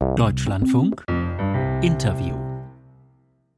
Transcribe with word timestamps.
Deutschlandfunk. 0.00 1.04
Interview 1.82 2.39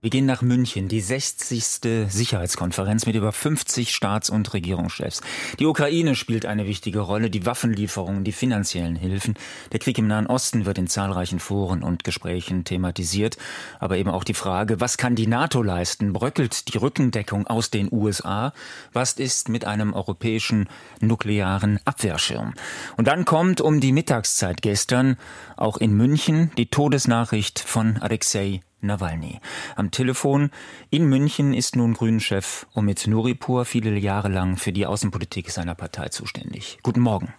wir 0.02 0.10
gehen 0.10 0.26
nach 0.26 0.42
München, 0.42 0.88
die 0.88 1.00
60. 1.00 2.08
Sicherheitskonferenz 2.08 3.06
mit 3.06 3.14
über 3.14 3.30
50 3.30 3.94
Staats- 3.94 4.30
und 4.30 4.52
Regierungschefs. 4.52 5.20
Die 5.60 5.66
Ukraine 5.66 6.16
spielt 6.16 6.44
eine 6.44 6.66
wichtige 6.66 6.98
Rolle, 6.98 7.30
die 7.30 7.46
Waffenlieferungen, 7.46 8.24
die 8.24 8.32
finanziellen 8.32 8.96
Hilfen. 8.96 9.34
Der 9.70 9.78
Krieg 9.78 9.96
im 9.98 10.08
Nahen 10.08 10.26
Osten 10.26 10.66
wird 10.66 10.78
in 10.78 10.88
zahlreichen 10.88 11.38
Foren 11.38 11.84
und 11.84 12.02
Gesprächen 12.02 12.64
thematisiert. 12.64 13.36
Aber 13.78 13.96
eben 13.96 14.10
auch 14.10 14.24
die 14.24 14.34
Frage, 14.34 14.80
was 14.80 14.96
kann 14.96 15.14
die 15.14 15.28
NATO 15.28 15.62
leisten? 15.62 16.12
Bröckelt 16.12 16.74
die 16.74 16.78
Rückendeckung 16.78 17.46
aus 17.46 17.70
den 17.70 17.88
USA? 17.92 18.52
Was 18.92 19.12
ist 19.12 19.50
mit 19.50 19.66
einem 19.66 19.94
europäischen 19.94 20.68
nuklearen 21.00 21.78
Abwehrschirm? 21.84 22.54
Und 22.96 23.06
dann 23.06 23.24
kommt 23.24 23.60
um 23.60 23.78
die 23.78 23.92
Mittagszeit 23.92 24.62
gestern 24.62 25.16
auch 25.56 25.76
in 25.76 25.96
München 25.96 26.50
die 26.58 26.66
Todesnachricht 26.66 27.60
von 27.60 27.98
Alexei 27.98 28.62
Nawalny. 28.82 29.40
Am 29.76 29.90
Telefon 29.90 30.50
in 30.90 31.06
München 31.06 31.54
ist 31.54 31.76
nun 31.76 31.94
Grünchef 31.94 32.66
Omid 32.74 33.06
Nuripur 33.06 33.64
viele 33.64 33.96
Jahre 33.98 34.28
lang 34.28 34.56
für 34.56 34.72
die 34.72 34.86
Außenpolitik 34.86 35.50
seiner 35.50 35.74
Partei 35.74 36.08
zuständig. 36.08 36.78
Guten 36.82 37.00
Morgen. 37.00 37.32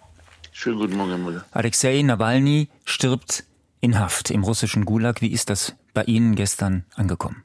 Schönen 0.52 0.78
guten 0.78 0.96
Morgen, 0.96 1.10
Herr 1.10 1.18
Müller. 1.18 1.44
Alexei 1.52 2.00
Nawalny 2.02 2.68
stirbt 2.84 3.44
in 3.80 3.98
Haft 3.98 4.30
im 4.30 4.44
russischen 4.44 4.84
Gulag. 4.84 5.20
Wie 5.20 5.32
ist 5.32 5.50
das 5.50 5.74
bei 5.92 6.04
Ihnen 6.04 6.34
gestern 6.34 6.84
angekommen? 6.94 7.42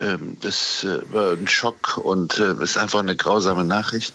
Ähm, 0.00 0.36
das 0.40 0.84
äh, 0.84 1.00
war 1.12 1.32
ein 1.32 1.48
Schock 1.48 1.98
und 1.98 2.38
äh, 2.38 2.54
ist 2.62 2.76
einfach 2.76 3.00
eine 3.00 3.16
grausame 3.16 3.64
Nachricht. 3.64 4.14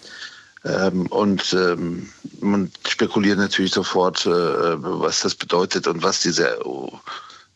Ähm, 0.65 1.07
und 1.07 1.53
ähm, 1.53 2.09
man 2.41 2.71
spekuliert 2.87 3.37
natürlich 3.37 3.71
sofort, 3.71 4.25
äh, 4.25 4.29
was 4.29 5.21
das 5.21 5.35
bedeutet 5.35 5.87
und 5.87 6.03
was 6.03 6.21
diese 6.21 6.59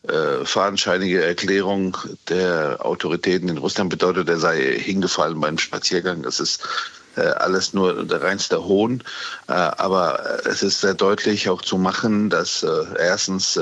äh, 0.08 0.44
fadenscheinige 0.44 1.22
Erklärung 1.24 1.96
der 2.28 2.84
Autoritäten 2.84 3.48
in 3.48 3.58
Russland 3.58 3.90
bedeutet, 3.90 4.28
er 4.28 4.38
sei 4.38 4.78
hingefallen 4.78 5.40
beim 5.40 5.58
Spaziergang. 5.58 6.22
Das 6.22 6.40
ist 6.40 6.66
äh, 7.16 7.20
alles 7.20 7.74
nur 7.74 8.04
der 8.04 8.22
reinste 8.22 8.64
Hohn. 8.64 9.02
Äh, 9.46 9.52
aber 9.52 10.40
es 10.46 10.62
ist 10.62 10.80
sehr 10.80 10.94
deutlich 10.94 11.48
auch 11.48 11.60
zu 11.60 11.76
machen, 11.76 12.30
dass 12.30 12.62
äh, 12.62 12.84
erstens 12.98 13.58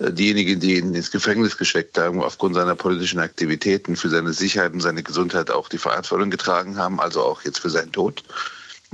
diejenigen, 0.00 0.60
die 0.60 0.78
ihn 0.78 0.94
ins 0.94 1.10
Gefängnis 1.10 1.58
gesteckt 1.58 1.98
haben, 1.98 2.22
aufgrund 2.22 2.54
seiner 2.54 2.74
politischen 2.74 3.20
Aktivitäten 3.20 3.96
für 3.96 4.08
seine 4.08 4.32
Sicherheit 4.32 4.72
und 4.72 4.80
seine 4.80 5.02
Gesundheit 5.02 5.50
auch 5.50 5.68
die 5.68 5.78
Verantwortung 5.78 6.30
getragen 6.30 6.78
haben, 6.78 7.00
also 7.00 7.22
auch 7.22 7.42
jetzt 7.42 7.58
für 7.58 7.68
seinen 7.68 7.92
Tod. 7.92 8.22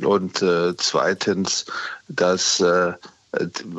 Und 0.02 0.44
zweitens, 0.76 1.64
dass 2.08 2.62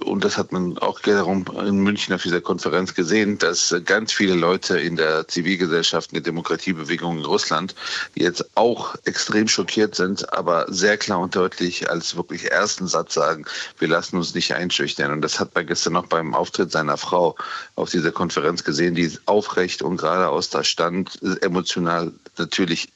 und 0.06 0.24
das 0.24 0.38
hat 0.38 0.52
man 0.52 0.78
auch 0.78 1.00
wiederum 1.06 1.46
in 1.66 1.80
München 1.80 2.14
auf 2.14 2.24
dieser 2.24 2.42
Konferenz 2.42 2.94
gesehen, 2.94 3.38
dass 3.38 3.76
ganz 3.86 4.14
viele 4.14 4.36
Leute 4.36 4.80
in 4.80 4.96
der 4.96 5.28
Zivilgesellschaft, 5.28 6.12
in 6.12 6.16
der 6.16 6.24
Demokratiebewegung 6.24 7.20
in 7.20 7.26
Russland 7.26 7.76
jetzt 8.16 8.46
auch 8.56 8.96
extrem 9.06 9.48
schockiert 9.48 9.96
sind, 9.96 10.34
aber 10.34 10.66
sehr 10.70 10.98
klar 10.98 11.20
und 11.20 11.36
deutlich 11.36 11.90
als 11.90 12.16
wirklich 12.16 12.52
ersten 12.52 12.88
Satz 12.88 13.14
sagen, 13.14 13.46
wir 13.80 13.88
lassen 13.88 14.18
uns 14.18 14.34
nicht 14.34 14.54
einschüchtern. 14.54 15.12
Und 15.12 15.22
das 15.22 15.40
hat 15.40 15.56
man 15.56 15.66
gestern 15.66 15.94
noch 15.94 16.08
beim 16.08 16.34
Auftritt 16.34 16.72
seiner 16.72 16.98
Frau 16.98 17.36
auf 17.76 17.90
dieser 17.90 18.12
Konferenz 18.12 18.64
gesehen, 18.64 18.96
die 18.96 19.12
aufrecht 19.26 19.82
und 19.82 19.98
geradeaus 19.98 20.50
da 20.50 20.64
stand, 20.64 21.20
emotional 21.42 22.12
natürlich 22.38 22.90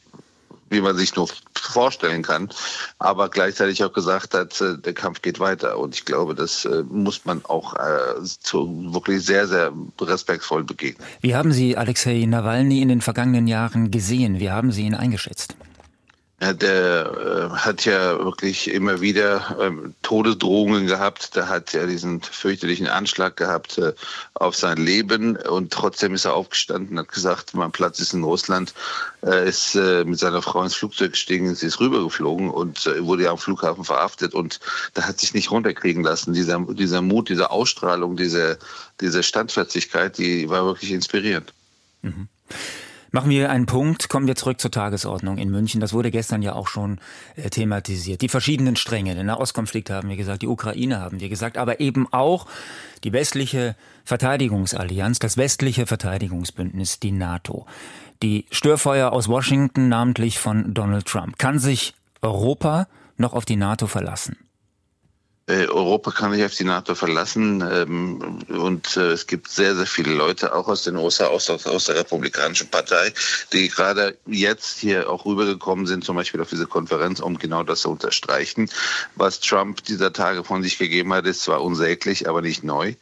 wie 0.72 0.82
man 0.82 0.96
sich 0.96 1.16
nur 1.16 1.28
vorstellen 1.72 2.22
kann, 2.24 2.50
aber 3.00 3.30
gleichzeitig 3.30 3.84
auch 3.84 3.94
gesagt 3.94 4.34
hat, 4.34 4.60
äh, 4.62 4.78
der 4.78 4.94
Kampf 4.94 5.22
geht 5.22 5.40
weiter. 5.40 5.78
Und 5.78 5.96
ich 5.96 6.06
glaube, 6.06 6.36
das 6.36 6.66
äh, 6.66 6.84
muss 6.90 7.26
man 7.26 7.44
auch 7.46 7.76
äh, 7.76 8.22
wirklich 8.54 9.26
sehr, 9.26 9.48
sehr 9.48 9.72
respektvoll 10.00 10.64
begegnen. 10.64 11.06
Wie 11.22 11.36
haben 11.36 11.52
Sie 11.52 11.78
Alexei 11.78 12.26
Nawalny 12.26 12.82
in 12.82 12.90
den 12.90 13.02
vergangenen 13.02 13.48
Jahren 13.48 13.92
gesehen? 13.92 14.40
Wie 14.40 14.52
haben 14.52 14.72
Sie 14.72 14.84
ihn 14.84 14.96
eingeschätzt? 14.96 15.56
Der 16.42 17.52
äh, 17.52 17.56
hat 17.56 17.86
ja 17.86 18.18
wirklich 18.18 18.72
immer 18.72 19.00
wieder 19.00 19.58
ähm, 19.62 19.94
Todesdrohungen 20.02 20.88
gehabt. 20.88 21.36
Der 21.36 21.48
hat 21.48 21.72
ja 21.74 21.86
diesen 21.86 22.20
fürchterlichen 22.20 22.88
Anschlag 22.88 23.38
gehabt 23.38 23.78
äh, 23.78 23.94
auf 24.34 24.56
sein 24.56 24.78
Leben 24.78 25.36
und 25.36 25.72
trotzdem 25.72 26.16
ist 26.16 26.26
er 26.26 26.34
aufgestanden, 26.34 26.98
hat 26.98 27.10
gesagt, 27.10 27.54
mein 27.54 27.72
Platz 27.72 28.00
ist 28.00 28.16
in 28.16 28.24
Russland, 28.24 28.74
äh, 29.24 29.48
ist 29.48 29.76
äh, 29.76 30.04
mit 30.04 30.18
seiner 30.18 30.42
Frau 30.42 30.64
ins 30.64 30.74
Flugzeug 30.74 31.12
gestiegen, 31.12 31.54
sie 31.54 31.68
ist 31.68 31.80
rübergeflogen 31.80 32.50
und 32.50 32.88
äh, 32.88 33.06
wurde 33.06 33.26
ja 33.26 33.32
am 33.32 33.38
Flughafen 33.38 33.84
verhaftet 33.84 34.34
und 34.34 34.60
da 34.96 35.04
hat 35.04 35.20
sich 35.20 35.36
nicht 35.36 35.52
runterkriegen 35.52 36.04
lassen. 36.04 36.34
Dieser, 36.34 36.60
dieser 36.72 37.04
Mut, 37.04 37.30
diese 37.30 37.52
Ausstrahlung, 37.52 38.18
diese, 38.18 38.58
diese 39.00 39.22
Standfestigkeit, 39.22 40.18
die 40.18 40.50
war 40.50 40.66
wirklich 40.66 40.92
inspirierend. 40.92 41.54
Mhm. 42.02 42.28
Machen 43.14 43.30
wir 43.30 43.50
einen 43.50 43.66
Punkt, 43.66 44.08
kommen 44.08 44.26
wir 44.26 44.38
zurück 44.38 44.62
zur 44.62 44.72
Tagesordnung 44.72 45.38
in 45.38 45.52
München. 45.52 45.82
Das 45.82 45.92
wurde 45.92 46.12
gestern 46.12 46.42
ja 46.42 46.54
auch 46.54 46.70
schon 46.70 47.00
äh, 47.36 47.50
thematisiert. 47.50 48.22
Die 48.22 48.30
verschiedenen 48.30 48.78
Stränge, 48.78 49.16
den 49.16 49.26
Nahostkonflikt 49.26 49.90
haben 49.90 50.08
wir 50.08 50.16
gesagt, 50.16 50.44
die 50.44 50.48
Ukraine 50.48 51.00
haben 51.02 51.20
wir 51.20 51.28
gesagt, 51.28 51.58
aber 51.58 51.82
eben 51.82 52.12
auch 52.14 52.48
die 53.04 53.12
westliche 53.12 53.76
Verteidigungsallianz, 54.06 55.20
das 55.20 55.36
westliche 55.36 55.88
Verteidigungsbündnis, 55.88 57.02
die 57.02 57.12
NATO. 57.12 57.66
Die 58.24 58.46
Störfeuer 58.50 59.12
aus 59.12 59.28
Washington, 59.28 59.90
namentlich 59.90 60.40
von 60.40 60.74
Donald 60.74 61.06
Trump. 61.06 61.38
Kann 61.38 61.60
sich 61.60 61.94
Europa 62.22 62.88
noch 63.18 63.34
auf 63.34 63.44
die 63.44 63.58
NATO 63.58 63.88
verlassen? 63.88 64.38
Äh, 65.48 65.66
Europa 65.66 66.12
kann 66.12 66.32
nicht 66.32 66.46
auf 66.46 66.54
die 66.54 66.64
NATO 66.64 66.94
verlassen 66.94 67.62
ähm, 67.62 68.40
und 68.48 68.96
äh, 68.96 69.12
es 69.12 69.26
gibt 69.26 69.50
sehr, 69.50 69.76
sehr 69.76 69.88
viele 69.88 70.14
Leute, 70.14 70.54
auch 70.54 70.68
aus 70.68 70.84
den 70.84 70.96
USA, 70.96 71.26
aus, 71.26 71.50
aus 71.50 71.86
der 71.86 71.96
Republikanischen 71.96 72.70
Partei, 72.70 73.12
die 73.52 73.68
gerade 73.68 74.16
jetzt 74.28 74.78
hier 74.78 75.10
auch 75.10 75.26
rübergekommen 75.26 75.88
sind, 75.88 76.04
zum 76.04 76.16
Beispiel 76.16 76.42
auf 76.42 76.50
diese 76.50 76.68
Konferenz, 76.68 77.20
um 77.20 77.40
genau 77.40 77.64
das 77.64 77.82
zu 77.82 77.90
unterstreichen. 77.90 78.70
Was 79.16 79.40
Trump 79.40 79.84
dieser 79.84 80.14
Tage 80.14 80.44
von 80.44 80.62
sich 80.62 80.78
gegeben 80.78 81.12
hat, 81.12 81.26
ist 81.26 81.42
zwar 81.42 81.64
unsäglich, 81.64 82.30
aber 82.30 82.42
nicht 82.44 82.64
neu. 82.64 82.94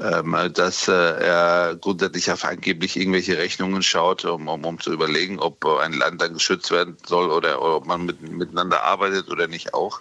Ähm, 0.00 0.36
dass 0.54 0.86
äh, 0.86 0.92
er 0.92 1.76
grundsätzlich 1.80 2.30
auf 2.30 2.44
angeblich 2.44 2.96
irgendwelche 2.96 3.36
Rechnungen 3.36 3.82
schaut, 3.82 4.24
um, 4.24 4.46
um, 4.46 4.64
um 4.64 4.78
zu 4.78 4.92
überlegen, 4.92 5.40
ob 5.40 5.66
ein 5.66 5.94
Land 5.94 6.22
dann 6.22 6.34
geschützt 6.34 6.70
werden 6.70 6.96
soll 7.04 7.30
oder, 7.30 7.60
oder 7.60 7.76
ob 7.76 7.86
man 7.86 8.06
mit, 8.06 8.22
miteinander 8.22 8.84
arbeitet 8.84 9.28
oder 9.28 9.48
nicht 9.48 9.74
auch. 9.74 10.00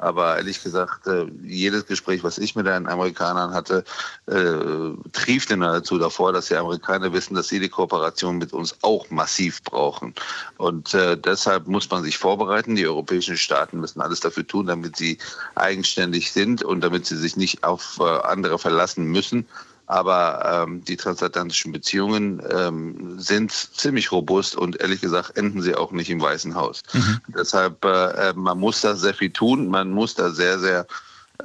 Aber 0.00 0.38
ehrlich 0.38 0.62
gesagt, 0.62 1.06
äh, 1.06 1.26
jedes 1.42 1.86
Gespräch, 1.86 2.24
was 2.24 2.38
ich 2.38 2.56
mit 2.56 2.66
den 2.66 2.86
Amerikanern 2.86 3.52
hatte, 3.52 3.84
äh, 4.26 5.10
triefte 5.12 5.58
dazu 5.58 5.98
davor, 5.98 6.32
dass 6.32 6.48
die 6.48 6.56
Amerikaner 6.56 7.12
wissen, 7.12 7.34
dass 7.34 7.48
sie 7.48 7.60
die 7.60 7.68
Kooperation 7.68 8.38
mit 8.38 8.54
uns 8.54 8.76
auch 8.80 9.10
massiv 9.10 9.62
brauchen. 9.62 10.14
Und 10.56 10.94
äh, 10.94 11.18
deshalb 11.18 11.66
muss 11.66 11.90
man 11.90 12.02
sich 12.02 12.16
vorbereiten. 12.16 12.76
Die 12.76 12.86
europäischen 12.86 13.36
Staaten 13.36 13.80
müssen 13.80 14.00
alles 14.00 14.20
dafür 14.20 14.46
tun, 14.46 14.66
damit 14.66 14.96
sie 14.96 15.18
eigenständig 15.54 16.32
sind 16.32 16.62
und 16.62 16.80
damit 16.80 17.04
sie 17.04 17.16
sich 17.16 17.36
nicht 17.36 17.62
auf 17.62 17.98
äh, 18.00 18.04
andere 18.04 18.58
verlassen 18.58 19.04
müssen. 19.04 19.46
Aber 19.90 20.64
ähm, 20.68 20.84
die 20.84 20.96
transatlantischen 20.96 21.72
Beziehungen 21.72 22.40
ähm, 22.48 23.18
sind 23.18 23.50
ziemlich 23.50 24.12
robust 24.12 24.54
und 24.54 24.80
ehrlich 24.80 25.00
gesagt 25.00 25.36
enden 25.36 25.62
sie 25.62 25.74
auch 25.74 25.90
nicht 25.90 26.10
im 26.10 26.20
Weißen 26.20 26.54
Haus. 26.54 26.84
Mhm. 26.92 27.20
Deshalb, 27.36 27.84
äh, 27.84 28.28
äh 28.28 28.32
man 28.34 28.56
muss 28.60 28.82
da 28.82 28.94
sehr 28.94 29.14
viel 29.14 29.30
tun, 29.30 29.66
man 29.66 29.90
muss 29.90 30.14
da 30.14 30.30
sehr, 30.30 30.60
sehr 30.60 30.86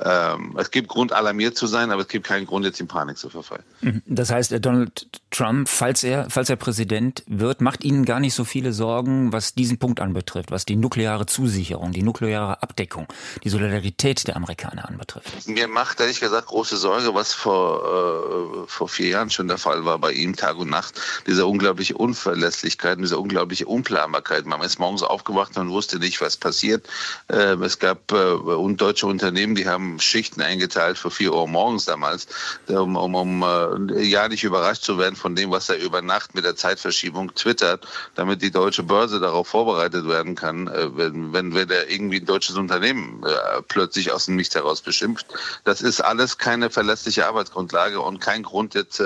ähm, 0.03 0.55
es 0.57 0.71
gibt 0.71 0.87
Grund, 0.87 1.13
alarmiert 1.13 1.57
zu 1.57 1.67
sein, 1.67 1.91
aber 1.91 2.01
es 2.01 2.07
gibt 2.07 2.27
keinen 2.27 2.45
Grund, 2.45 2.65
jetzt 2.65 2.79
in 2.79 2.87
Panik 2.87 3.17
zu 3.17 3.29
verfallen. 3.29 3.63
Mhm. 3.81 4.01
Das 4.05 4.31
heißt, 4.31 4.51
äh, 4.51 4.59
Donald 4.59 5.07
Trump, 5.31 5.67
falls 5.67 6.03
er, 6.03 6.29
falls 6.29 6.49
er 6.49 6.55
Präsident 6.55 7.23
wird, 7.27 7.61
macht 7.61 7.83
Ihnen 7.83 8.05
gar 8.05 8.19
nicht 8.19 8.33
so 8.33 8.43
viele 8.43 8.73
Sorgen, 8.73 9.31
was 9.31 9.53
diesen 9.53 9.77
Punkt 9.77 9.99
anbetrifft, 9.99 10.51
was 10.51 10.65
die 10.65 10.75
nukleare 10.75 11.25
Zusicherung, 11.25 11.91
die 11.91 12.03
nukleare 12.03 12.61
Abdeckung, 12.63 13.07
die 13.43 13.49
Solidarität 13.49 14.27
der 14.27 14.35
Amerikaner 14.35 14.87
anbetrifft. 14.87 15.47
Mir 15.47 15.67
macht 15.67 15.99
ehrlich 15.99 16.19
gesagt 16.19 16.47
große 16.47 16.77
Sorge, 16.77 17.13
was 17.13 17.33
vor, 17.33 18.63
äh, 18.65 18.67
vor 18.67 18.89
vier 18.89 19.09
Jahren 19.09 19.29
schon 19.29 19.47
der 19.47 19.57
Fall 19.57 19.85
war 19.85 19.99
bei 19.99 20.11
ihm, 20.11 20.35
Tag 20.35 20.57
und 20.57 20.69
Nacht, 20.69 20.99
diese 21.27 21.45
unglaubliche 21.45 21.95
Unverlässlichkeit, 21.95 22.97
diese 22.99 23.19
unglaubliche 23.19 23.65
Unplanbarkeit. 23.65 24.45
Man 24.45 24.61
ist 24.61 24.79
morgens 24.79 25.03
aufgewacht 25.03 25.57
und 25.57 25.69
wusste 25.69 25.99
nicht, 25.99 26.21
was 26.21 26.37
passiert. 26.37 26.87
Äh, 27.27 27.55
es 27.55 27.79
gab 27.79 28.11
äh, 28.11 28.37
deutsche 28.75 29.07
Unternehmen, 29.07 29.55
die 29.55 29.67
haben 29.67 29.84
haben 29.85 29.99
Schichten 29.99 30.41
eingeteilt 30.41 30.97
für 30.97 31.11
4 31.11 31.33
Uhr 31.33 31.47
morgens 31.47 31.85
damals, 31.85 32.27
um, 32.67 32.95
um, 32.95 33.15
um 33.15 33.43
äh, 33.43 34.01
ja 34.01 34.27
nicht 34.27 34.43
überrascht 34.43 34.83
zu 34.83 34.97
werden 34.97 35.15
von 35.15 35.35
dem, 35.35 35.51
was 35.51 35.69
er 35.69 35.77
über 35.77 36.01
Nacht 36.01 36.35
mit 36.35 36.45
der 36.45 36.55
Zeitverschiebung 36.55 37.33
twittert, 37.35 37.87
damit 38.15 38.41
die 38.41 38.51
deutsche 38.51 38.83
Börse 38.83 39.19
darauf 39.19 39.47
vorbereitet 39.47 40.07
werden 40.07 40.35
kann, 40.35 40.67
äh, 40.67 40.95
wenn, 40.97 41.33
wenn, 41.33 41.53
wenn 41.53 41.69
er 41.69 41.89
irgendwie 41.89 42.19
ein 42.19 42.25
deutsches 42.25 42.55
Unternehmen 42.55 43.23
äh, 43.23 43.61
plötzlich 43.67 44.11
aus 44.11 44.25
dem 44.25 44.35
Nichts 44.35 44.55
heraus 44.55 44.81
beschimpft. 44.81 45.27
Das 45.63 45.81
ist 45.81 46.01
alles 46.01 46.37
keine 46.37 46.69
verlässliche 46.69 47.27
Arbeitsgrundlage 47.27 48.01
und 48.01 48.19
kein 48.19 48.43
Grund, 48.43 48.73
jetzt 48.73 49.01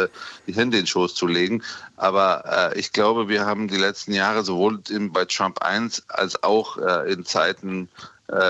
die 0.48 0.54
Hände 0.54 0.78
in 0.78 0.84
den 0.84 0.88
Schoß 0.88 1.16
zu 1.16 1.28
legen. 1.28 1.64
Aber 1.98 2.72
äh, 2.74 2.80
ich 2.80 2.94
glaube, 2.94 3.28
wir 3.28 3.46
haben 3.46 3.68
die 3.68 3.78
letzten 3.78 4.14
Jahre 4.14 4.44
sowohl 4.44 4.80
bei 5.12 5.26
Trump 5.26 5.62
1 5.62 6.04
als 6.08 6.42
auch 6.44 6.78
in 6.78 7.26
Zeiten 7.26 7.90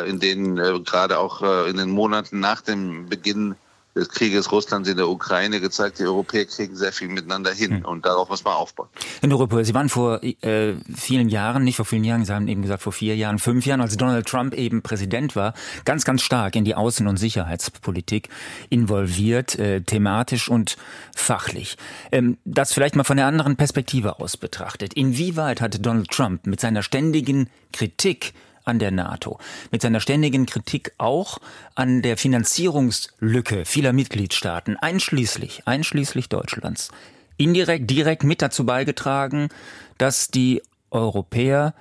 in 0.08 0.20
denen 0.20 0.58
äh, 0.58 0.80
gerade 0.80 1.20
auch 1.20 1.42
äh, 1.42 1.70
in 1.70 1.78
den 1.78 1.90
Monaten 1.90 2.40
nach 2.40 2.62
dem 2.62 3.08
Beginn 3.08 3.56
des 3.96 4.10
Krieges 4.10 4.52
Russlands 4.52 4.88
in 4.88 4.98
der 4.98 5.10
Ukraine 5.10 5.60
gezeigt, 5.60 6.00
die 6.00 6.04
Europäer 6.04 6.46
kriegen 6.46 6.76
sehr 6.76 6.92
viel 6.92 7.08
miteinander 7.08 7.52
hin 7.52 7.78
hm. 7.78 7.86
und 7.86 8.06
darauf 8.06 8.30
muss 8.30 8.44
man 8.44 8.54
aufbauen. 8.54 8.88
Herr 9.20 9.30
Nurup, 9.30 9.54
Sie 9.64 9.74
waren 9.74 9.90
vor 9.90 10.24
äh, 10.24 10.76
vielen 10.96 11.30
Jahren, 11.30 11.64
nicht 11.64 11.76
vor 11.76 11.86
vielen 11.86 12.04
Jahren, 12.04 12.24
Sie 12.24 12.34
haben 12.34 12.48
eben 12.48 12.62
gesagt 12.62 12.84
vor 12.84 12.94
vier 12.94 13.16
Jahren, 13.16 13.40
fünf 13.40 13.66
Jahren, 13.66 13.82
als 13.82 13.98
Donald 13.98 14.28
Trump 14.28 14.54
eben 14.54 14.82
Präsident 14.82 15.36
war, 15.36 15.54
ganz, 15.86 16.06
ganz 16.06 16.22
stark 16.22 16.56
in 16.56 16.66
die 16.66 16.76
Außen- 16.76 17.08
und 17.08 17.18
Sicherheitspolitik 17.18 18.30
involviert, 18.70 19.58
äh, 19.58 19.82
thematisch 19.82 20.50
und 20.50 20.78
fachlich. 21.16 21.76
Ähm, 22.12 22.38
das 22.46 22.74
vielleicht 22.74 22.96
mal 22.96 23.04
von 23.04 23.18
der 23.18 23.26
anderen 23.26 23.56
Perspektive 23.56 24.20
aus 24.20 24.38
betrachtet. 24.38 24.94
Inwieweit 24.94 25.62
hatte 25.62 25.80
Donald 25.80 26.10
Trump 26.10 26.46
mit 26.46 26.60
seiner 26.60 26.84
ständigen 26.84 27.50
Kritik 27.74 28.34
an 28.70 28.80
der 28.80 28.92
NATO, 28.92 29.40
mit 29.72 29.82
seiner 29.82 30.00
ständigen 30.00 30.46
Kritik 30.46 30.94
auch 30.98 31.40
an 31.76 32.02
der 32.02 32.18
Finanzierungslücke 32.18 33.66
vieler 33.66 33.92
Mitgliedstaaten, 33.92 34.78
einschließlich, 34.78 35.64
einschließlich 35.66 36.30
Deutschlands, 36.30 36.90
indirekt, 37.36 37.90
direkt 37.90 38.24
mit 38.24 38.42
dazu 38.42 38.66
beigetragen, 38.66 39.50
dass 39.98 40.30
die 40.30 40.62
Europäer 40.92 41.74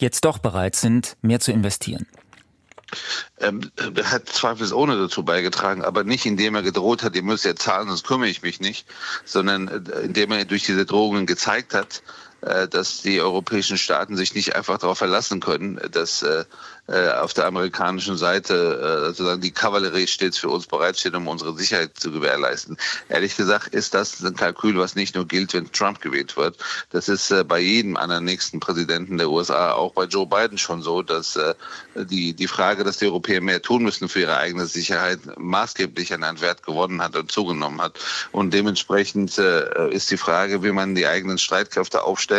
jetzt 0.00 0.24
doch 0.24 0.38
bereit 0.38 0.74
sind, 0.74 1.16
mehr 1.22 1.40
zu 1.40 1.52
investieren? 1.52 2.06
Ähm, 3.38 3.70
er 3.94 4.10
hat 4.10 4.28
zweifelsohne 4.28 4.96
dazu 4.96 5.24
beigetragen, 5.24 5.82
aber 5.82 6.02
nicht 6.02 6.26
indem 6.26 6.56
er 6.56 6.62
gedroht 6.62 7.02
hat, 7.02 7.14
ihr 7.14 7.22
müsst 7.22 7.44
ja 7.44 7.54
zahlen, 7.54 7.88
sonst 7.88 8.06
kümmere 8.06 8.28
ich 8.28 8.42
mich 8.42 8.60
nicht, 8.60 8.86
sondern 9.24 9.68
äh, 9.68 10.00
indem 10.00 10.32
er 10.32 10.44
durch 10.44 10.64
diese 10.64 10.86
Drohungen 10.86 11.26
gezeigt 11.26 11.72
hat, 11.74 12.02
dass 12.40 13.02
die 13.02 13.20
europäischen 13.20 13.76
Staaten 13.76 14.16
sich 14.16 14.34
nicht 14.34 14.56
einfach 14.56 14.78
darauf 14.78 14.96
verlassen 14.96 15.40
können, 15.40 15.78
dass 15.92 16.22
äh, 16.22 16.44
äh, 16.86 17.10
auf 17.10 17.34
der 17.34 17.46
amerikanischen 17.46 18.16
Seite 18.16 19.04
sozusagen 19.08 19.42
die 19.42 19.50
Kavallerie 19.50 20.06
stets 20.06 20.38
für 20.38 20.48
uns 20.48 20.66
bereitsteht, 20.66 21.14
um 21.14 21.28
unsere 21.28 21.54
Sicherheit 21.56 21.98
zu 21.98 22.10
gewährleisten. 22.10 22.78
Ehrlich 23.08 23.36
gesagt 23.36 23.74
ist 23.74 23.92
das 23.94 24.24
ein 24.24 24.36
Kalkül, 24.36 24.78
was 24.78 24.94
nicht 24.94 25.14
nur 25.14 25.26
gilt, 25.28 25.52
wenn 25.52 25.70
Trump 25.70 26.00
gewählt 26.00 26.36
wird. 26.36 26.56
Das 26.90 27.08
ist 27.08 27.32
bei 27.46 27.60
jedem 27.60 27.96
anderen 27.96 28.24
nächsten 28.24 28.58
Präsidenten 28.58 29.18
der 29.18 29.30
USA, 29.30 29.72
auch 29.72 29.92
bei 29.92 30.04
Joe 30.04 30.26
Biden 30.26 30.58
schon 30.58 30.82
so, 30.82 31.02
dass 31.02 31.38
die, 31.94 32.32
die 32.34 32.48
Frage, 32.48 32.84
dass 32.84 32.98
die 32.98 33.06
Europäer 33.06 33.40
mehr 33.40 33.62
tun 33.62 33.82
müssen 33.82 34.08
für 34.08 34.20
ihre 34.20 34.38
eigene 34.38 34.66
Sicherheit, 34.66 35.20
maßgeblich 35.36 36.12
an 36.14 36.24
einen 36.24 36.40
Wert 36.40 36.64
gewonnen 36.64 37.02
hat 37.02 37.16
und 37.16 37.30
zugenommen 37.30 37.80
hat. 37.80 37.98
Und 38.32 38.52
dementsprechend 38.52 39.38
ist 39.38 40.10
die 40.10 40.16
Frage, 40.16 40.62
wie 40.62 40.72
man 40.72 40.94
die 40.94 41.06
eigenen 41.06 41.38
Streitkräfte 41.38 42.02
aufstellt, 42.02 42.29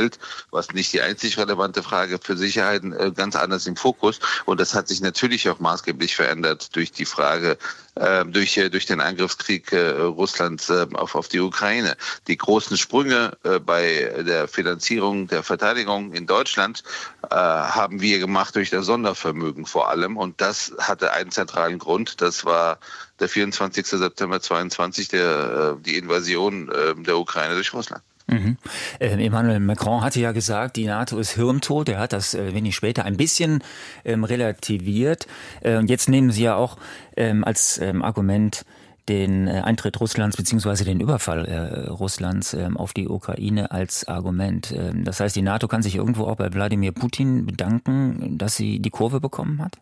was 0.51 0.71
nicht 0.71 0.93
die 0.93 1.01
einzig 1.01 1.37
relevante 1.37 1.83
Frage 1.83 2.19
für 2.21 2.37
Sicherheit, 2.37 2.83
ganz 3.15 3.35
anders 3.35 3.67
im 3.67 3.75
Fokus. 3.75 4.19
Und 4.45 4.59
das 4.59 4.73
hat 4.73 4.87
sich 4.87 5.01
natürlich 5.01 5.49
auch 5.49 5.59
maßgeblich 5.59 6.15
verändert 6.15 6.75
durch 6.75 6.91
die 6.91 7.05
Frage, 7.05 7.57
äh, 7.95 8.25
durch, 8.25 8.57
äh, 8.57 8.69
durch 8.69 8.85
den 8.85 9.01
Angriffskrieg 9.01 9.71
äh, 9.73 9.91
Russlands 10.01 10.69
äh, 10.69 10.87
auf, 10.93 11.15
auf 11.15 11.27
die 11.27 11.39
Ukraine. 11.39 11.97
Die 12.27 12.37
großen 12.37 12.77
Sprünge 12.77 13.37
äh, 13.43 13.59
bei 13.59 14.23
der 14.25 14.47
Finanzierung 14.47 15.27
der 15.27 15.43
Verteidigung 15.43 16.13
in 16.13 16.25
Deutschland 16.25 16.83
äh, 17.29 17.35
haben 17.35 18.01
wir 18.01 18.19
gemacht 18.19 18.55
durch 18.55 18.69
das 18.69 18.85
Sondervermögen 18.85 19.65
vor 19.65 19.89
allem. 19.89 20.17
Und 20.17 20.39
das 20.41 20.73
hatte 20.79 21.11
einen 21.13 21.31
zentralen 21.31 21.79
Grund. 21.79 22.21
Das 22.21 22.45
war 22.45 22.79
der 23.19 23.29
24. 23.29 23.85
September 23.85 24.41
22, 24.41 25.09
der, 25.09 25.75
äh, 25.77 25.81
die 25.83 25.97
Invasion 25.97 26.69
äh, 26.69 26.95
der 26.95 27.17
Ukraine 27.17 27.55
durch 27.55 27.73
Russland. 27.73 28.03
Mhm. 28.31 28.57
Äh, 28.99 29.23
Emmanuel 29.23 29.59
Macron 29.59 30.01
hatte 30.01 30.19
ja 30.19 30.31
gesagt, 30.31 30.77
die 30.77 30.85
NATO 30.85 31.19
ist 31.19 31.31
hirntot. 31.31 31.89
Er 31.89 31.99
hat 31.99 32.13
das 32.13 32.33
äh, 32.33 32.53
wenig 32.53 32.75
später 32.75 33.05
ein 33.05 33.17
bisschen 33.17 33.63
ähm, 34.05 34.23
relativiert. 34.23 35.27
Und 35.63 35.89
jetzt 35.89 36.09
nehmen 36.09 36.31
Sie 36.31 36.43
ja 36.43 36.55
auch 36.55 36.77
ähm, 37.15 37.43
als 37.43 37.77
ähm, 37.77 38.01
Argument 38.01 38.65
den 39.09 39.47
äh, 39.47 39.61
Eintritt 39.63 39.99
Russlands 39.99 40.37
bzw. 40.37 40.83
den 40.83 40.99
Überfall 40.99 41.45
äh, 41.45 41.89
Russlands 41.89 42.53
ähm, 42.53 42.77
auf 42.77 42.93
die 42.93 43.07
Ukraine 43.07 43.71
als 43.71 44.07
Argument. 44.07 44.73
Ähm, 44.75 45.03
das 45.03 45.19
heißt, 45.19 45.35
die 45.35 45.41
NATO 45.41 45.67
kann 45.67 45.81
sich 45.81 45.95
irgendwo 45.95 46.25
auch 46.25 46.35
bei 46.35 46.53
Wladimir 46.53 46.91
Putin 46.91 47.45
bedanken, 47.45 48.37
dass 48.37 48.55
sie 48.55 48.79
die 48.79 48.89
Kurve 48.89 49.19
bekommen 49.19 49.61
hat? 49.61 49.79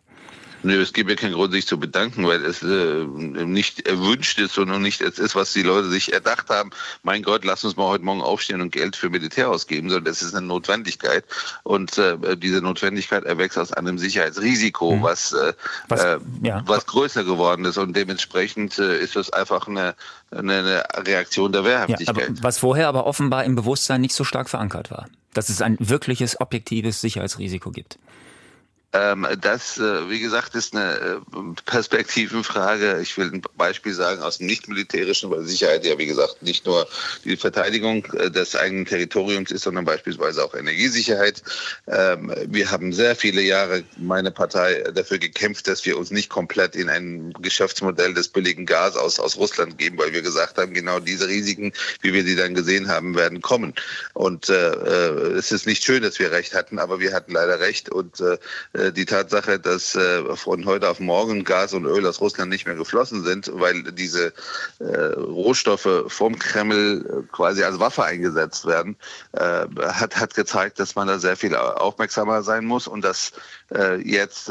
Nö, 0.62 0.80
es 0.80 0.92
gibt 0.92 1.08
ja 1.08 1.16
keinen 1.16 1.32
Grund, 1.32 1.52
sich 1.52 1.66
zu 1.66 1.78
bedanken, 1.78 2.26
weil 2.26 2.44
es 2.44 2.62
äh, 2.62 3.04
nicht 3.44 3.86
erwünscht 3.86 4.38
ist 4.38 4.58
und 4.58 4.70
nicht 4.82 5.00
es 5.00 5.18
ist, 5.18 5.34
was 5.34 5.52
die 5.52 5.62
Leute 5.62 5.88
sich 5.88 6.12
erdacht 6.12 6.50
haben. 6.50 6.70
Mein 7.02 7.22
Gott, 7.22 7.44
lass 7.44 7.64
uns 7.64 7.76
mal 7.76 7.86
heute 7.86 8.04
Morgen 8.04 8.20
aufstehen 8.20 8.60
und 8.60 8.70
Geld 8.70 8.96
für 8.96 9.08
Militär 9.08 9.48
ausgeben, 9.48 9.88
sondern 9.88 10.04
das 10.04 10.22
ist 10.22 10.34
eine 10.34 10.46
Notwendigkeit. 10.46 11.24
Und 11.62 11.96
äh, 11.98 12.36
diese 12.36 12.60
Notwendigkeit 12.60 13.24
erwächst 13.24 13.58
aus 13.58 13.72
einem 13.72 13.98
Sicherheitsrisiko, 13.98 14.96
mhm. 14.96 15.02
was, 15.02 15.32
äh, 15.32 15.54
was, 15.88 16.04
äh, 16.04 16.18
ja. 16.42 16.62
was 16.66 16.86
größer 16.86 17.24
geworden 17.24 17.64
ist. 17.64 17.78
Und 17.78 17.96
dementsprechend 17.96 18.78
äh, 18.78 18.98
ist 18.98 19.16
das 19.16 19.32
einfach 19.32 19.66
eine, 19.66 19.94
eine 20.30 20.84
Reaktion 20.94 21.52
der 21.52 21.64
Wehrhaftigkeit. 21.64 22.28
Ja, 22.28 22.42
was 22.42 22.58
vorher 22.58 22.88
aber 22.88 23.06
offenbar 23.06 23.44
im 23.44 23.54
Bewusstsein 23.54 24.00
nicht 24.00 24.14
so 24.14 24.24
stark 24.24 24.50
verankert 24.50 24.90
war. 24.90 25.08
Dass 25.32 25.48
es 25.48 25.62
ein 25.62 25.76
wirkliches 25.78 26.40
objektives 26.40 27.00
Sicherheitsrisiko 27.00 27.70
gibt. 27.70 27.98
Ähm, 28.92 29.24
das, 29.40 29.78
äh, 29.78 30.10
wie 30.10 30.18
gesagt, 30.18 30.56
ist 30.56 30.74
eine 30.74 30.94
äh, 30.94 31.16
Perspektivenfrage. 31.64 32.98
Ich 33.00 33.16
will 33.16 33.30
ein 33.32 33.42
Beispiel 33.56 33.94
sagen 33.94 34.20
aus 34.20 34.38
dem 34.38 34.48
nicht-militärischen, 34.48 35.30
weil 35.30 35.44
Sicherheit 35.44 35.84
ja, 35.84 35.96
wie 35.96 36.06
gesagt, 36.06 36.42
nicht 36.42 36.66
nur 36.66 36.88
die 37.24 37.36
Verteidigung 37.36 38.04
äh, 38.14 38.32
des 38.32 38.56
eigenen 38.56 38.86
Territoriums 38.86 39.52
ist, 39.52 39.62
sondern 39.62 39.84
beispielsweise 39.84 40.44
auch 40.44 40.54
Energiesicherheit. 40.54 41.40
Ähm, 41.86 42.34
wir 42.46 42.68
haben 42.72 42.92
sehr 42.92 43.14
viele 43.14 43.42
Jahre, 43.42 43.84
meine 43.96 44.32
Partei, 44.32 44.82
dafür 44.92 45.18
gekämpft, 45.18 45.68
dass 45.68 45.86
wir 45.86 45.96
uns 45.96 46.10
nicht 46.10 46.28
komplett 46.28 46.74
in 46.74 46.88
ein 46.88 47.32
Geschäftsmodell 47.40 48.12
des 48.14 48.28
billigen 48.28 48.66
Gas 48.66 48.96
aus, 48.96 49.20
aus 49.20 49.36
Russland 49.36 49.78
geben, 49.78 49.98
weil 49.98 50.12
wir 50.12 50.22
gesagt 50.22 50.58
haben, 50.58 50.74
genau 50.74 50.98
diese 50.98 51.28
Risiken, 51.28 51.72
wie 52.00 52.12
wir 52.12 52.24
sie 52.24 52.34
dann 52.34 52.56
gesehen 52.56 52.88
haben, 52.88 53.14
werden 53.14 53.40
kommen. 53.40 53.72
Und 54.14 54.48
äh, 54.48 54.72
es 55.36 55.52
ist 55.52 55.68
nicht 55.68 55.84
schön, 55.84 56.02
dass 56.02 56.18
wir 56.18 56.32
recht 56.32 56.54
hatten, 56.54 56.80
aber 56.80 56.98
wir 56.98 57.12
hatten 57.12 57.32
leider 57.32 57.60
recht 57.60 57.88
und 57.88 58.18
äh, 58.20 58.36
die 58.92 59.04
Tatsache, 59.04 59.58
dass 59.58 59.94
äh, 59.94 60.36
von 60.36 60.64
heute 60.64 60.88
auf 60.88 61.00
morgen 61.00 61.44
Gas 61.44 61.72
und 61.74 61.84
Öl 61.84 62.06
aus 62.06 62.20
Russland 62.20 62.50
nicht 62.50 62.66
mehr 62.66 62.74
geflossen 62.74 63.24
sind, 63.24 63.50
weil 63.54 63.82
diese 63.92 64.32
äh, 64.78 64.84
Rohstoffe 65.16 66.04
vom 66.08 66.38
Kreml 66.38 67.26
quasi 67.32 67.62
als 67.62 67.78
Waffe 67.78 68.04
eingesetzt 68.04 68.66
werden, 68.66 68.96
hat, 69.32 70.16
hat 70.16 70.34
gezeigt, 70.34 70.80
dass 70.80 70.94
man 70.94 71.06
da 71.06 71.18
sehr 71.18 71.36
viel 71.36 71.54
aufmerksamer 71.54 72.42
sein 72.42 72.64
muss 72.64 72.86
und 72.86 73.04
dass 73.04 73.32
jetzt 74.02 74.50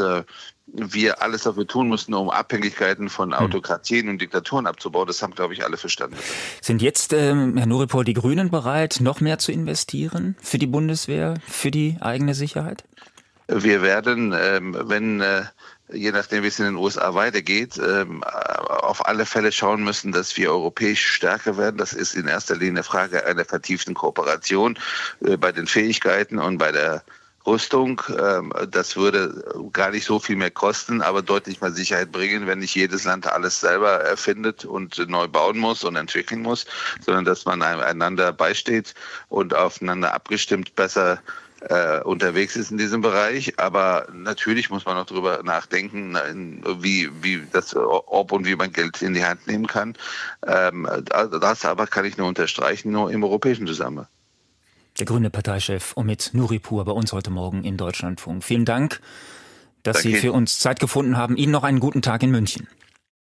wir 0.74 1.22
alles 1.22 1.44
dafür 1.44 1.68
tun 1.68 1.90
müssen, 1.90 2.14
um 2.14 2.30
Abhängigkeiten 2.30 3.10
von 3.10 3.32
hm. 3.32 3.46
Autokratien 3.46 4.10
und 4.10 4.22
Diktaturen 4.22 4.68
abzubauen. 4.68 5.08
Das 5.08 5.22
haben, 5.22 5.34
glaube 5.34 5.54
ich, 5.54 5.64
alle 5.64 5.78
verstanden. 5.78 6.18
Sind 6.62 6.82
jetzt, 6.82 7.14
ähm, 7.14 7.58
Herr 7.58 7.66
Noripol, 7.66 8.06
die 8.06 8.14
Grünen 8.14 8.50
bereit, 8.50 8.98
noch 9.02 9.22
mehr 9.22 9.40
zu 9.40 9.52
investieren 9.52 10.36
für 10.42 10.58
die 10.58 10.68
Bundeswehr, 10.68 11.36
für 11.48 11.72
die 11.72 11.98
eigene 12.00 12.34
Sicherheit? 12.34 12.84
Wir 13.52 13.82
werden, 13.82 14.34
ähm, 14.38 14.78
wenn 14.86 15.22
äh, 15.22 15.44
je 15.92 16.12
nachdem, 16.12 16.44
wie 16.44 16.48
es 16.48 16.60
in 16.60 16.66
den 16.66 16.76
USA 16.76 17.16
weitergeht, 17.16 17.80
ähm, 17.84 18.24
auf 18.24 19.08
alle 19.08 19.26
Fälle 19.26 19.52
schauen 19.52 19.84
müssen, 19.84 20.12
dass 20.12 20.38
wir 20.38 20.52
europäisch 20.52 21.06
stärker 21.06 21.58
werden. 21.58 21.78
Das 21.78 21.94
ist 21.94 22.14
in 22.14 22.28
erster 22.28 22.56
Linie 22.56 22.70
eine 22.70 22.84
Frage 22.84 23.26
einer 23.26 23.46
vertieften 23.46 23.96
Kooperation 23.96 24.78
äh, 25.26 25.36
bei 25.36 25.52
den 25.52 25.66
Fähigkeiten 25.66 26.38
und 26.38 26.60
bei 26.60 26.72
der 26.72 27.04
Rüstung. 27.48 28.02
Ähm, 28.16 28.54
das 28.70 28.96
würde 28.96 29.44
gar 29.74 29.90
nicht 29.90 30.06
so 30.06 30.20
viel 30.20 30.36
mehr 30.36 30.52
kosten, 30.52 31.02
aber 31.02 31.24
deutlich 31.24 31.60
mehr 31.60 31.72
Sicherheit 31.72 32.12
bringen, 32.12 32.46
wenn 32.46 32.60
nicht 32.60 32.76
jedes 32.76 33.06
Land 33.06 33.26
alles 33.26 33.60
selber 33.60 33.94
erfindet 34.02 34.66
und 34.66 35.10
neu 35.10 35.28
bauen 35.28 35.58
muss 35.58 35.84
und 35.84 35.96
entwickeln 35.96 36.44
muss, 36.44 36.68
sondern 37.04 37.26
dass 37.26 37.46
man 37.46 37.64
einander 37.64 38.32
beisteht 38.32 38.94
und 39.30 39.56
aufeinander 39.56 40.14
abgestimmt 40.14 40.76
besser 40.76 41.20
äh, 41.62 42.00
unterwegs 42.02 42.56
ist 42.56 42.72
in 42.72 42.78
diesem 42.78 43.02
Bereich. 43.02 43.60
Aber 43.60 44.08
natürlich 44.14 44.70
muss 44.70 44.86
man 44.86 44.98
auch 44.98 45.06
darüber 45.06 45.44
nachdenken, 45.44 46.16
wie, 46.80 47.10
wie 47.22 47.44
das, 47.52 47.76
ob 47.76 48.32
und 48.32 48.46
wie 48.46 48.56
man 48.56 48.72
Geld 48.72 49.02
in 49.02 49.14
die 49.14 49.24
Hand 49.24 49.48
nehmen 49.48 49.68
kann. 49.68 49.96
Ähm, 50.46 50.88
das 51.42 51.66
aber 51.66 51.88
kann 51.88 52.06
ich 52.06 52.18
nur 52.18 52.28
unterstreichen, 52.28 52.92
nur 52.92 53.12
im 53.12 53.24
europäischen 53.24 53.68
Zusammenhang. 53.68 54.08
Der 54.98 55.06
grüne 55.06 55.30
Parteichef 55.30 55.96
Omid 55.96 56.32
Nuripur 56.34 56.84
bei 56.86 56.92
uns 56.92 57.14
heute 57.14 57.30
Morgen 57.30 57.64
in 57.64 57.78
Deutschlandfunk. 57.78 58.44
Vielen 58.44 58.66
Dank, 58.66 59.00
dass 59.84 60.02
Danke. 60.02 60.10
Sie 60.10 60.16
für 60.16 60.34
uns 60.34 60.60
Zeit 60.60 60.80
gefunden 60.80 61.16
haben. 61.16 61.38
Ihnen 61.38 61.52
noch 61.52 61.64
einen 61.64 61.80
guten 61.80 62.02
Tag 62.02 62.24
in 62.24 62.32
München. 62.32 62.68